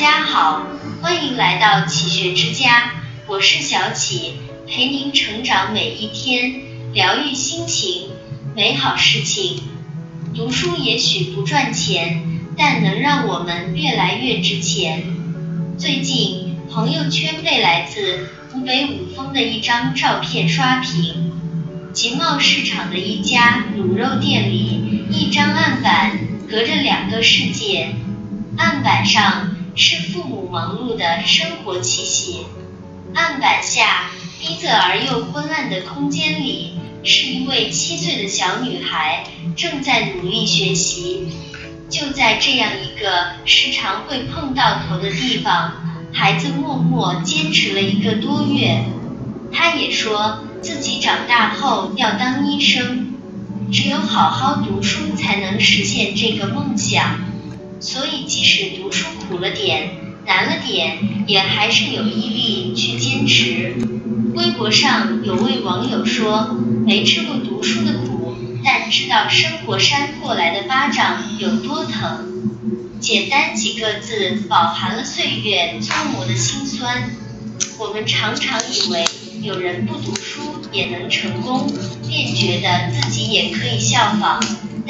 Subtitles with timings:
[0.00, 0.62] 家好，
[1.02, 2.92] 欢迎来到启学之家，
[3.26, 4.32] 我是小启，
[4.66, 6.62] 陪您成长每一天，
[6.94, 8.08] 疗愈心情，
[8.56, 9.60] 美好事情。
[10.34, 15.04] 读书也许不赚钱，但能让我们越来越值钱。
[15.76, 21.30] 最近朋友圈被来自湖北五峰的一张照片刷屏，
[21.92, 27.96] 集贸市场的一家卤肉店里，一张案板隔着两个世界，
[28.56, 29.49] 案板上。
[29.80, 32.44] 是父母忙碌的生活气息。
[33.14, 39.24] 案板下，逼仄而又昏暗的空间里，是一位七岁的小女孩，
[39.56, 41.28] 正在努力学习。
[41.88, 45.72] 就在这样一个时常会碰到头的地方，
[46.12, 48.84] 孩子默默坚持了一个多月。
[49.50, 53.14] 他也说自己长大后要当医生，
[53.72, 57.29] 只有好好读书才能实现这个梦想。
[57.80, 59.90] 所以，即使读书苦了点、
[60.26, 63.74] 难了点，也还是有毅力去坚持。
[64.34, 72.26] 微博上有位网友说：“没吃过读书的苦，但知道生活扇过来的巴掌有多疼。”
[73.00, 77.10] 简单几个字，饱含了岁月搓磨的辛酸。
[77.78, 79.06] 我们常常以为
[79.40, 81.66] 有人不读书也能成功，
[82.06, 84.38] 便觉得自己也可以效仿。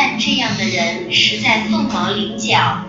[0.00, 2.84] 但这样的人实在凤毛麟角。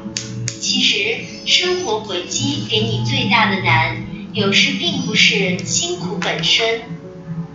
[0.62, 6.82] 其实，生活轨迹给你最大的难，有时并不是辛苦本身，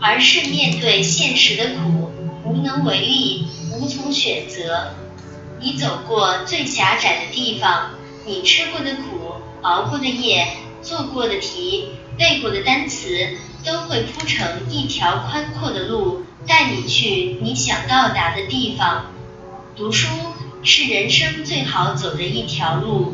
[0.00, 2.10] 而是面对现实的苦，
[2.42, 4.96] 无能为力，无从选择。
[5.60, 7.90] 你走过最狭窄的地方，
[8.26, 10.48] 你吃过的苦，熬过的夜，
[10.82, 19.12] 做过的题，背过的单词，都会铺成一条宽阔的路，带你去你想到达的地方。
[19.76, 20.06] 读书
[20.62, 23.12] 是人生最好走的一条路，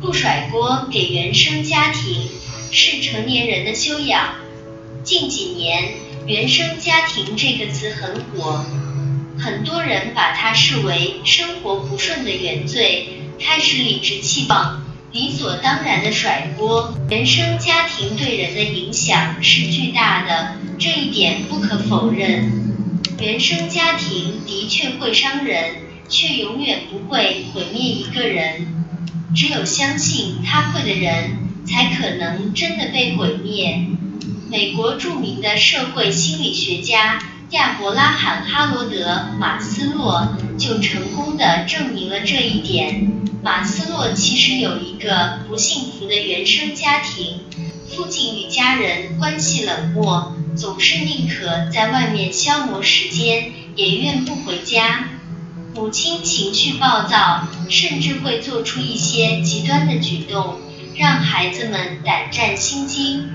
[0.00, 2.28] 不甩锅给原生家庭
[2.70, 4.36] 是成年人的修养。
[5.04, 5.92] 近几年
[6.26, 8.64] ，“原生家庭”这个词很火，
[9.38, 16.94] 很多人把它视为生活不顺的原罪，开始理直气壮、理所当然的甩锅。
[17.10, 22.62] 原生家庭对人的影响是巨大的，这一点不可否认。
[23.20, 25.76] 原生家庭的确会伤人，
[26.08, 28.66] 却永远不会毁灭一个人。
[29.34, 33.86] 只有相信他会的人，才可能真的被毁灭。
[34.50, 37.18] 美国著名的社会心理学家
[37.52, 43.10] 亚伯拉罕·哈罗德·马斯洛就成功的证明了这一点。
[43.42, 47.40] 马斯洛其实有一个不幸福的原生家庭，
[47.88, 50.36] 父亲与家人关系冷漠。
[50.54, 55.08] 总是宁可在外面消磨时间，也愿不回家。
[55.74, 60.58] 母亲情绪暴躁，甚至会做出一些极端的举动，
[60.96, 63.30] 让孩子们胆战心惊。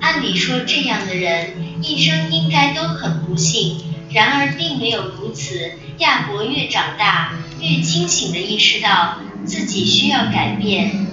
[0.00, 3.78] 按理说，这样的人一生应该都很不幸，
[4.12, 5.72] 然而并没有如此。
[5.98, 11.06] 亚伯越长大，越清醒地意识到自己需要改变。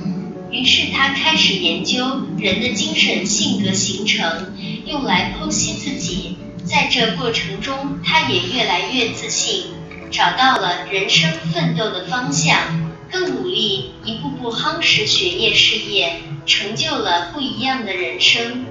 [0.51, 4.53] 于是他开始研究人的精神性格形成，
[4.85, 6.37] 用来剖析自己。
[6.65, 9.63] 在这过程中，他也越来越自信，
[10.11, 12.57] 找到了人生奋斗的方向，
[13.11, 18.65] 更努力，一步步夯实学业事业，成就了不一样的人生。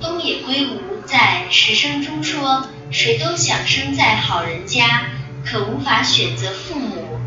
[0.00, 5.06] 东野圭吾在《十生》中说：“谁都想生在好人家，
[5.44, 7.18] 可无法选择父母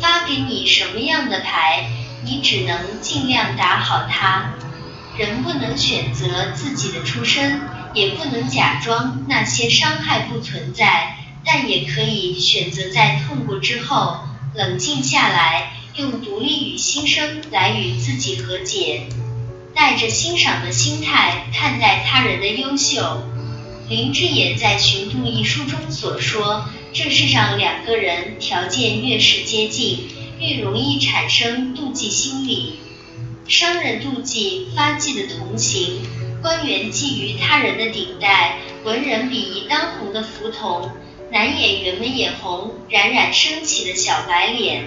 [0.00, 1.90] 发给你什么样的牌。”
[2.24, 4.54] 你只能尽量打好它。
[5.16, 7.60] 人不能选择自己的出身，
[7.94, 11.15] 也不能假装那些伤害不存在，
[11.46, 14.18] 但也可以选择在痛过之后
[14.54, 19.06] 冷静下来，用独立与心声来与自己和解，
[19.74, 23.22] 带着欣赏的心态看待他人的优秀。
[23.88, 32.74] 林志也在《寻度》一书中所说：“这世上两个人条件越是接近。”越容易产生妒忌心理，
[33.48, 36.02] 商人妒忌发迹的同行，
[36.42, 40.90] 官员觊觎他人的顶戴，文人鄙夷当红的浮屠，
[41.30, 44.84] 男演员们眼红冉冉升起的小白脸。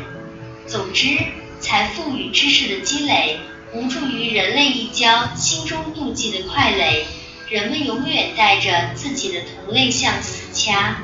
[0.68, 1.18] 总之，
[1.60, 3.40] 财富与知识的积累，
[3.74, 7.06] 无助于人类一交心中妒忌的快垒。
[7.50, 11.02] 人们永远带着自己的同类向死掐。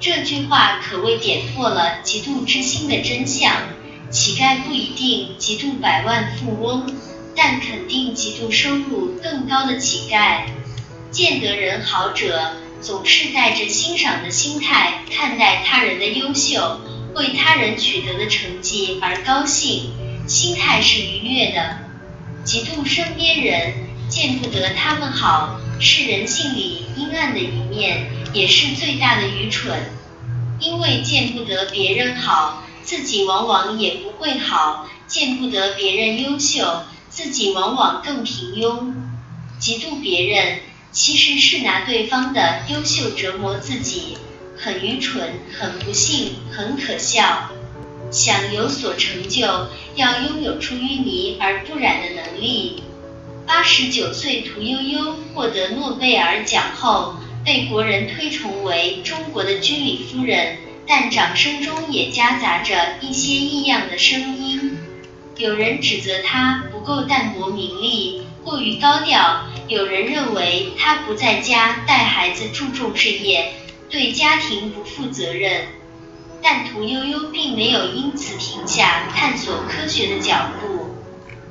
[0.00, 3.68] 这句话可谓点破了嫉妒之心的真相。
[4.10, 6.94] 乞丐不一定嫉妒百万富翁，
[7.36, 10.46] 但肯定嫉妒收入更高的乞丐。
[11.10, 12.52] 见得人好者，
[12.84, 16.80] 总是带着欣赏的心态看待他人的优秀，
[17.14, 19.90] 为他人取得的成绩而高兴，
[20.28, 21.78] 心态是愉悦的。
[22.44, 23.72] 嫉妒身边人，
[24.10, 29.90] 见不得他们好，是人性里阴暗的一面，也是最大的愚蠢。
[30.60, 38.92] 因为见不得别人好，自己往往也不会好；见不得别人优秀，自己往往更平庸。
[39.58, 40.58] 嫉妒别人，
[40.94, 44.16] 其实是拿对方的优秀折磨自己，
[44.56, 47.50] 很愚蠢，很不幸，很可笑。
[48.12, 49.42] 想有所成就，
[49.96, 52.84] 要拥有出淤泥而不染的能力。
[53.44, 64.78] 八十九岁屠呦呦获得诺贝尔奖后，被国人推崇为中国的居里夫人，但掌声中也夹杂着一些异样的声音。
[65.38, 73.52] 有人指责她不够淡泊名利，过于高调；有人认为他不在家带孩子，注重事业，
[73.88, 75.66] 对家庭不负责任。
[76.42, 80.94] 但屠呦呦并没有因此停下探索科学的脚步，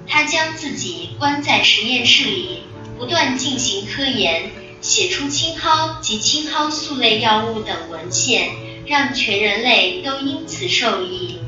[0.08, 2.64] 她将自己关在实验室里，
[3.00, 4.52] 不断进行科研，
[4.82, 8.52] 写出青蒿及青蒿素类药物等文献，
[8.86, 11.40] 让全人类都因此受益。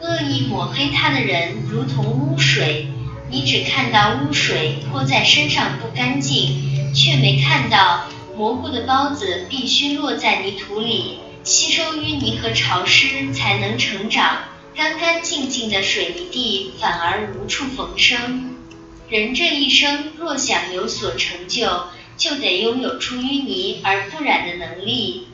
[0.00, 2.88] 恶意抹黑他的人如同污水，
[3.32, 8.04] 你只看到污水泼在身上不干净，却没看到
[8.36, 11.18] 蘑菇的孢子必须落在泥土里。
[11.42, 14.40] 吸收淤泥和潮湿才能成长，
[14.76, 18.54] 干干净净的水泥地反而无处逢生。
[19.08, 21.86] 人这一生若想有所成就，
[22.18, 25.28] 就得拥有出淤泥而不染的能力。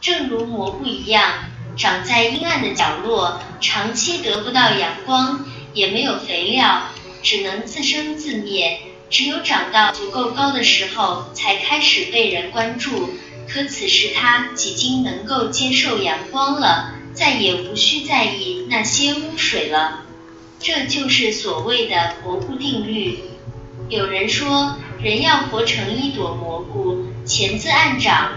[0.00, 1.44] 正如蘑菇一样，
[1.76, 6.82] 长在阴暗的角落，长期得不到阳光，也没有肥料，
[7.26, 8.78] 只能自生自灭。
[9.10, 13.10] 只有长到足够高的时候，才开始被人关注。
[13.48, 20.04] 可此时他已经能够接受阳光了，再也无需在意那些污水了。
[20.60, 23.18] 这就是所谓的蘑菇定律。
[23.88, 28.34] 有人说，人要活成一朵蘑菇，潜自暗长。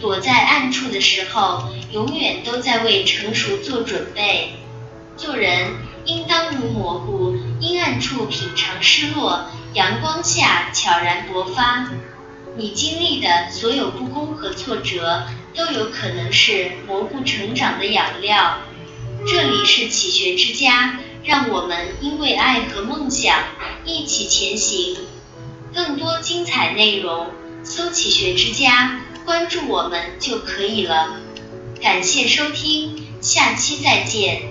[0.00, 4.54] 躲在暗处的时候，永远都在为成熟做准备。
[5.16, 5.72] 做人
[6.04, 11.90] 应当如蘑菇，阴暗处品尝失落，阳光下悄然勃发。
[12.56, 15.24] 你经历的所有不公和挫折，
[15.54, 18.58] 都有可能是蘑菇成长的养料。
[19.26, 23.44] 这里是启学之家，让我们因为爱和梦想
[23.84, 24.96] 一起前行。
[25.74, 27.30] 更多精彩内容，
[27.62, 31.16] 搜“启学之家”，关注我们就可以了。
[31.80, 34.47] 感谢收听，下期再见。